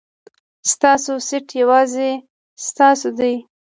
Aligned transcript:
ستاسو 0.71 1.13
سېټ 1.27 1.47
یوازې 1.61 2.09
ستاسو 2.67 3.09
دی. 3.19 3.33